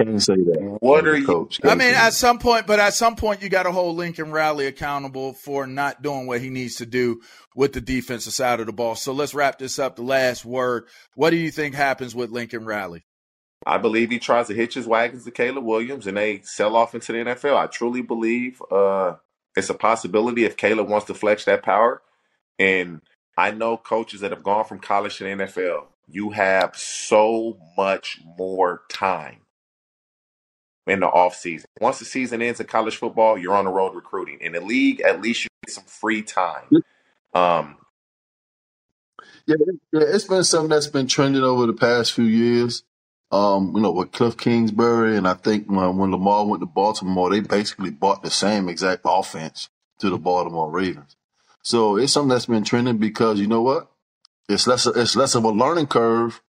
Can't 0.00 0.20
say 0.20 0.34
that. 0.34 0.78
What 0.80 1.06
are 1.06 1.16
you? 1.16 1.24
coach? 1.24 1.60
I 1.62 1.76
mean, 1.76 1.94
at 1.94 2.14
some 2.14 2.40
point, 2.40 2.66
but 2.66 2.80
at 2.80 2.94
some 2.94 3.14
point, 3.14 3.42
you 3.42 3.48
got 3.48 3.62
to 3.62 3.70
hold 3.70 3.96
Lincoln 3.96 4.32
Riley 4.32 4.66
accountable 4.66 5.34
for 5.34 5.68
not 5.68 6.02
doing 6.02 6.26
what 6.26 6.40
he 6.40 6.50
needs 6.50 6.76
to 6.76 6.86
do 6.86 7.20
with 7.54 7.74
the 7.74 7.80
defensive 7.80 8.32
side 8.32 8.58
of 8.58 8.66
the 8.66 8.72
ball. 8.72 8.96
So 8.96 9.12
let's 9.12 9.34
wrap 9.34 9.60
this 9.60 9.78
up. 9.78 9.94
The 9.94 10.02
last 10.02 10.44
word. 10.44 10.88
What 11.14 11.30
do 11.30 11.36
you 11.36 11.52
think 11.52 11.76
happens 11.76 12.12
with 12.12 12.30
Lincoln 12.30 12.64
Riley? 12.64 13.04
I 13.66 13.78
believe 13.78 14.10
he 14.10 14.18
tries 14.18 14.48
to 14.48 14.54
hitch 14.54 14.74
his 14.74 14.86
wagons 14.86 15.24
to 15.24 15.30
Caleb 15.30 15.64
Williams, 15.64 16.06
and 16.06 16.16
they 16.16 16.40
sell 16.42 16.76
off 16.76 16.94
into 16.94 17.12
the 17.12 17.18
NFL. 17.18 17.56
I 17.56 17.66
truly 17.66 18.02
believe 18.02 18.62
uh, 18.70 19.16
it's 19.56 19.70
a 19.70 19.74
possibility 19.74 20.44
if 20.44 20.56
Caleb 20.56 20.88
wants 20.88 21.06
to 21.08 21.14
flex 21.14 21.44
that 21.46 21.62
power. 21.62 22.02
And 22.58 23.02
I 23.38 23.52
know 23.52 23.76
coaches 23.76 24.20
that 24.20 24.32
have 24.32 24.42
gone 24.44 24.64
from 24.64 24.80
college 24.80 25.18
to 25.18 25.24
the 25.24 25.30
NFL. 25.30 25.86
You 26.08 26.30
have 26.30 26.76
so 26.76 27.58
much 27.76 28.20
more 28.38 28.82
time 28.90 29.38
in 30.86 31.00
the 31.00 31.06
off 31.08 31.36
season. 31.36 31.68
Once 31.80 31.98
the 32.00 32.06
season 32.06 32.42
ends 32.42 32.60
in 32.60 32.66
college 32.66 32.96
football, 32.96 33.38
you're 33.38 33.56
on 33.56 33.66
the 33.66 33.72
road 33.72 33.94
recruiting. 33.94 34.38
In 34.40 34.52
the 34.52 34.60
league, 34.60 35.00
at 35.02 35.20
least 35.22 35.44
you 35.44 35.48
get 35.66 35.74
some 35.74 35.84
free 35.84 36.22
time. 36.22 36.72
Um, 37.34 37.76
Yeah, 39.46 39.56
yeah, 39.92 40.00
it's 40.08 40.24
been 40.26 40.44
something 40.44 40.70
that's 40.70 40.88
been 40.88 41.08
trending 41.08 41.44
over 41.44 41.66
the 41.66 41.74
past 41.74 42.14
few 42.14 42.24
years. 42.24 42.84
Um, 43.34 43.72
you 43.74 43.82
know, 43.82 43.90
with 43.90 44.12
Cliff 44.12 44.36
Kingsbury, 44.36 45.16
and 45.16 45.26
I 45.26 45.34
think 45.34 45.66
when, 45.68 45.96
when 45.96 46.10
Lamar 46.12 46.46
went 46.46 46.60
to 46.62 46.66
Baltimore, 46.66 47.30
they 47.30 47.40
basically 47.40 47.90
bought 47.90 48.22
the 48.22 48.30
same 48.30 48.68
exact 48.68 49.02
offense 49.04 49.68
to 49.98 50.10
the 50.10 50.18
Baltimore 50.18 50.70
Ravens. 50.70 51.16
So 51.62 51.96
it's 51.96 52.12
something 52.12 52.28
that's 52.28 52.46
been 52.46 52.62
trending 52.64 52.98
because 52.98 53.40
you 53.40 53.46
know 53.46 53.62
what? 53.62 53.90
It's 54.48 54.66
less 54.66 54.86
it's 54.86 55.16
less 55.16 55.34
of 55.34 55.44
a 55.44 55.50
learning 55.50 55.86
curve 55.88 56.42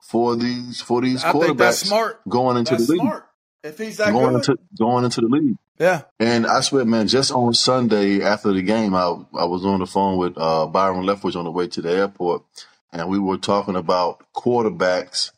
for 0.00 0.36
these 0.36 0.80
for 0.80 1.02
these 1.02 1.24
I 1.24 1.32
quarterbacks 1.32 1.84
smart. 1.86 2.20
going 2.28 2.56
into 2.56 2.72
That's 2.74 2.86
the 2.86 2.92
league, 2.92 3.02
smart. 3.02 3.26
If 3.64 3.78
he's 3.78 3.96
that 3.98 4.12
going 4.12 4.34
good, 4.34 4.48
into 4.48 4.58
going 4.78 5.04
into 5.04 5.20
the 5.20 5.26
league. 5.26 5.56
yeah. 5.78 6.02
And 6.20 6.46
I 6.46 6.60
swear, 6.60 6.84
man, 6.84 7.08
just 7.08 7.32
on 7.32 7.52
Sunday 7.54 8.22
after 8.22 8.52
the 8.52 8.62
game, 8.62 8.94
I 8.94 9.06
I 9.34 9.44
was 9.44 9.64
on 9.66 9.80
the 9.80 9.86
phone 9.86 10.16
with 10.16 10.34
uh, 10.38 10.66
Byron 10.66 11.04
Leftwich 11.04 11.36
on 11.36 11.44
the 11.44 11.50
way 11.50 11.66
to 11.66 11.82
the 11.82 11.90
airport, 11.90 12.44
and 12.92 13.08
we 13.10 13.18
were 13.18 13.36
talking 13.38 13.74
about 13.76 14.24
quarterbacks, 14.34 15.32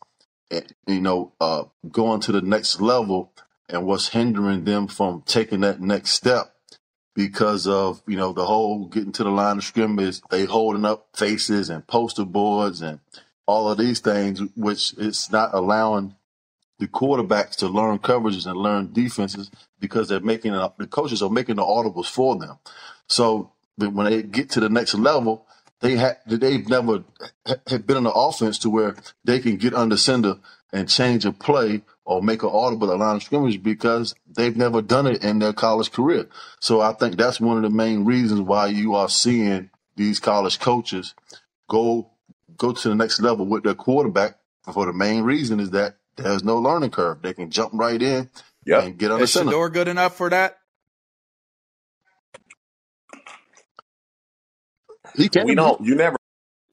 you 0.87 1.01
know, 1.01 1.33
uh, 1.39 1.63
going 1.91 2.21
to 2.21 2.31
the 2.31 2.41
next 2.41 2.81
level 2.81 3.31
and 3.69 3.85
what's 3.85 4.09
hindering 4.09 4.65
them 4.65 4.87
from 4.87 5.23
taking 5.25 5.61
that 5.61 5.79
next 5.79 6.11
step 6.11 6.53
because 7.13 7.67
of 7.67 8.01
you 8.07 8.17
know 8.17 8.31
the 8.31 8.45
whole 8.45 8.85
getting 8.85 9.11
to 9.13 9.23
the 9.23 9.29
line 9.29 9.57
of 9.57 9.63
scrimmage, 9.63 10.21
they 10.29 10.45
holding 10.45 10.85
up 10.85 11.07
faces 11.15 11.69
and 11.69 11.85
poster 11.87 12.25
boards 12.25 12.81
and 12.81 12.99
all 13.47 13.69
of 13.69 13.77
these 13.77 13.99
things, 13.99 14.41
which 14.55 14.93
it's 14.97 15.31
not 15.31 15.53
allowing 15.53 16.15
the 16.79 16.87
quarterbacks 16.87 17.55
to 17.57 17.67
learn 17.67 17.99
coverages 17.99 18.45
and 18.45 18.57
learn 18.57 18.91
defenses 18.91 19.51
because 19.79 20.09
they're 20.09 20.19
making 20.19 20.53
the 20.53 20.87
coaches 20.89 21.21
are 21.21 21.29
making 21.29 21.57
the 21.57 21.61
audibles 21.61 22.07
for 22.07 22.35
them. 22.37 22.57
So 23.07 23.51
when 23.77 24.05
they 24.05 24.23
get 24.23 24.49
to 24.51 24.59
the 24.59 24.69
next 24.69 24.95
level, 24.95 25.45
they 25.81 25.97
ha- 25.97 26.17
they've 26.25 26.67
never 26.67 27.03
have 27.67 27.85
been 27.87 27.97
in 27.97 28.05
an 28.05 28.11
offense 28.15 28.57
to 28.59 28.69
where 28.69 28.95
they 29.23 29.39
can 29.39 29.57
get 29.57 29.73
under 29.73 29.97
center 29.97 30.35
and 30.73 30.87
change 30.89 31.25
a 31.25 31.31
play 31.31 31.81
or 32.05 32.21
make 32.21 32.43
an 32.43 32.49
audible 32.51 32.91
at 32.91 32.97
line 32.99 33.17
of 33.17 33.23
scrimmage 33.23 33.61
because 33.61 34.15
they've 34.35 34.55
never 34.57 34.81
done 34.81 35.07
it 35.07 35.23
in 35.23 35.39
their 35.39 35.53
college 35.53 35.91
career. 35.91 36.27
So 36.59 36.81
I 36.81 36.93
think 36.93 37.17
that's 37.17 37.39
one 37.41 37.57
of 37.57 37.63
the 37.63 37.69
main 37.69 38.05
reasons 38.05 38.41
why 38.41 38.67
you 38.67 38.95
are 38.95 39.09
seeing 39.09 39.69
these 39.95 40.19
college 40.19 40.59
coaches 40.59 41.13
go 41.67 42.09
go 42.57 42.71
to 42.73 42.89
the 42.89 42.95
next 42.95 43.19
level 43.21 43.45
with 43.45 43.63
their 43.63 43.73
quarterback. 43.73 44.37
For 44.71 44.85
the 44.85 44.93
main 44.93 45.23
reason 45.23 45.59
is 45.59 45.71
that 45.71 45.95
there's 46.15 46.43
no 46.43 46.57
learning 46.59 46.91
curve. 46.91 47.21
They 47.21 47.33
can 47.33 47.49
jump 47.49 47.71
right 47.73 48.01
in 48.01 48.29
Yep. 48.65 48.83
and 48.83 48.97
get 48.97 49.11
under 49.11 49.25
center. 49.25 49.49
Is 49.49 49.53
center. 49.55 49.69
Shedeur 49.69 49.73
good 49.73 49.87
enough 49.87 50.15
for 50.15 50.29
that? 50.29 50.57
He 55.15 55.29
can. 55.29 55.45
we 55.45 55.55
be. 55.55 55.55
don't. 55.55 55.81
You 55.85 55.95
never. 55.95 56.17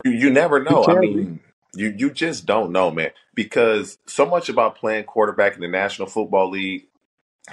You, 0.05 0.12
you 0.12 0.31
never 0.31 0.62
know. 0.62 0.87
I 0.87 0.94
can 0.94 1.01
be. 1.01 1.16
mean, 1.16 1.40
you 1.74 1.94
you 1.96 2.11
just 2.11 2.46
don't 2.46 2.72
know, 2.72 2.90
man. 2.90 3.11
Because 3.35 3.98
so 4.07 4.27
much 4.27 4.48
about 4.48 4.77
playing 4.77 5.05
quarterback 5.05 5.55
in 5.55 5.61
the 5.61 5.68
National 5.68 6.09
Football 6.09 6.51
League 6.51 6.88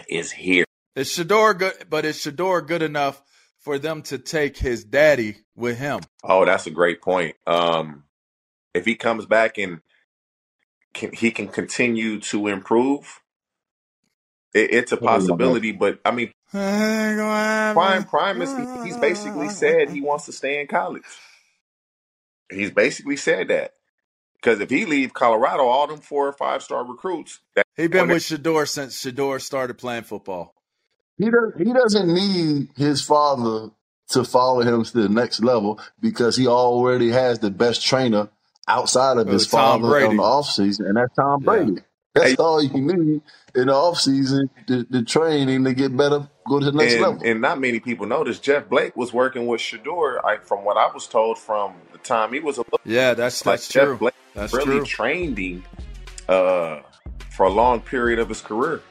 is 0.09 0.31
here. 0.31 0.65
Is 0.95 1.09
Shedeur 1.09 1.57
good? 1.57 1.73
But 1.89 2.05
is 2.05 2.17
Shedeur 2.17 2.65
good 2.65 2.81
enough 2.81 3.21
for 3.59 3.79
them 3.79 4.01
to 4.03 4.17
take 4.17 4.57
his 4.57 4.83
daddy 4.83 5.37
with 5.55 5.77
him? 5.77 6.01
Oh, 6.23 6.45
that's 6.45 6.67
a 6.67 6.71
great 6.71 7.01
point. 7.01 7.35
Um, 7.47 8.03
if 8.73 8.85
he 8.85 8.95
comes 8.95 9.25
back 9.25 9.57
and 9.57 9.81
can 10.93 11.11
he 11.13 11.31
can 11.31 11.47
continue 11.47 12.19
to 12.21 12.47
improve, 12.47 13.21
it, 14.55 14.71
it's 14.73 14.93
a 14.93 14.97
Oh, 15.01 15.07
my 15.19 15.35
God. 15.37 15.59
possibility. 15.59 15.73
But 15.73 16.01
I 16.05 16.11
mean, 16.11 16.31
Prime 17.73 18.05
Prime 18.05 18.41
is 18.41 18.55
he's 18.81 18.97
basically 18.97 19.49
said 19.49 19.89
he 19.89 20.01
wants 20.01 20.25
to 20.27 20.33
stay 20.33 20.61
in 20.61 20.67
college. 20.67 21.03
He's 22.51 22.71
basically 22.71 23.17
said 23.17 23.49
that 23.49 23.73
because 24.35 24.59
if 24.61 24.69
he 24.71 24.85
leave 24.85 25.13
Colorado, 25.13 25.65
all 25.65 25.87
them 25.87 25.99
four 25.99 26.27
or 26.27 26.33
five 26.33 26.63
star 26.63 26.85
recruits, 26.85 27.39
that 27.55 27.65
He 27.77 27.87
been 27.87 28.09
with 28.09 28.23
Shedeur 28.23 28.67
since 28.69 29.03
Shedeur 29.03 29.41
started 29.41 29.77
playing 29.77 30.03
football. 30.03 30.55
He 31.17 31.25
does. 31.31 31.53
He 31.57 31.73
doesn't 31.73 32.13
need 32.13 32.69
his 32.77 33.01
father 33.01 33.71
to 34.09 34.23
follow 34.25 34.61
him 34.61 34.83
to 34.83 35.01
the 35.03 35.09
next 35.09 35.41
level 35.43 35.79
because 36.01 36.37
he 36.37 36.47
already 36.47 37.09
has 37.11 37.39
the 37.39 37.51
best 37.51 37.85
trainer 37.85 38.29
outside 38.67 39.17
of 39.17 39.29
Uh, 39.29 39.31
his 39.31 39.45
Tom 39.45 39.81
father 39.81 39.85
Brady. 39.85 40.09
in 40.11 40.17
the 40.17 40.23
offseason, 40.23 40.87
and 40.87 40.97
that's 40.97 41.15
Tom 41.15 41.43
Yeah. 41.43 41.67
Brady. 42.15 42.29
That's 42.29 42.31
Hey. 42.31 42.43
all 42.43 42.63
you 42.63 42.69
need 42.81 43.21
in 43.55 43.67
the 43.67 43.73
offseason 43.73 44.49
to, 44.67 44.83
to 44.85 45.03
train 45.03 45.49
and 45.49 45.65
to 45.65 45.73
get 45.73 45.95
better, 45.95 46.27
go 46.47 46.59
to 46.59 46.65
the 46.65 46.71
next 46.71 46.93
and, 46.93 47.01
level. 47.01 47.21
and 47.23 47.41
not 47.41 47.59
many 47.59 47.79
people 47.79 48.05
know 48.05 48.23
this. 48.23 48.39
Jeff 48.39 48.67
Blake 48.69 48.95
was 48.95 49.13
working 49.13 49.47
with 49.47 49.61
Shedeur. 49.61 50.23
I, 50.25 50.37
from 50.37 50.63
what 50.65 50.77
I 50.77 50.91
was 50.93 51.07
told 51.07 51.37
from 51.37 51.73
the 51.91 51.97
time 51.99 52.33
he 52.33 52.39
was 52.39 52.57
a 52.57 52.61
little, 52.61 52.79
Yeah, 52.85 53.13
that's 53.13 53.45
like 53.45 53.59
that's 53.59 53.69
Jeff 53.69 53.83
true. 53.85 53.97
Blake 53.97 54.13
That's 54.33 54.53
really 54.53 54.77
true. 54.77 54.85
trained 54.85 55.37
him 55.37 55.63
uh, 56.29 56.79
for 57.31 57.45
a 57.45 57.49
long 57.51 57.81
period 57.81 58.19
of 58.19 58.29
his 58.29 58.41
career. 58.41 58.81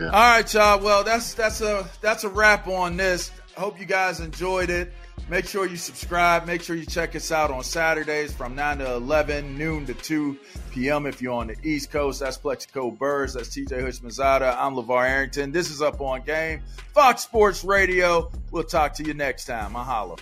All 0.00 0.08
right, 0.10 0.54
y'all. 0.54 0.80
Well, 0.82 1.04
that's 1.04 1.34
that's 1.34 1.60
a 1.60 1.86
that's 2.00 2.24
a 2.24 2.28
wrap 2.28 2.66
on 2.66 2.96
this. 2.96 3.30
Hope 3.56 3.78
you 3.78 3.86
guys 3.86 4.20
enjoyed 4.20 4.70
it. 4.70 4.92
Make 5.28 5.46
sure 5.46 5.66
you 5.66 5.76
subscribe. 5.76 6.46
Make 6.46 6.62
sure 6.62 6.74
you 6.74 6.86
check 6.86 7.14
us 7.14 7.30
out 7.30 7.50
on 7.50 7.62
Saturdays 7.62 8.32
from 8.32 8.54
9 8.54 8.78
to 8.78 8.92
11, 8.94 9.56
noon 9.56 9.86
to 9.86 9.94
2 9.94 10.38
p.m. 10.72 11.06
if 11.06 11.20
you're 11.22 11.34
on 11.34 11.48
the 11.48 11.56
East 11.62 11.90
Coast. 11.90 12.20
That's 12.20 12.36
Plaxico 12.36 12.90
Burress. 12.90 13.34
That's 13.34 13.50
TJ 13.50 13.82
Houshmandzadeh. 13.82 14.56
I'm 14.58 14.74
LeVar 14.74 15.08
Arrington. 15.08 15.52
This 15.52 15.70
is 15.70 15.82
Up 15.82 16.00
on 16.00 16.22
Game, 16.22 16.62
Fox 16.94 17.22
Sports 17.22 17.62
Radio. 17.62 18.32
We'll 18.50 18.64
talk 18.64 18.94
to 18.94 19.04
you 19.04 19.14
next 19.14 19.44
time. 19.44 19.74
Mahalo. 19.74 20.18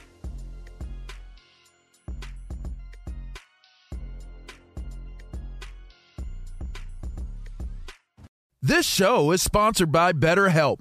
This 8.63 8.85
show 8.85 9.31
is 9.31 9.43
sponsored 9.43 9.91
by 9.91 10.13
BetterHelp. 10.13 10.81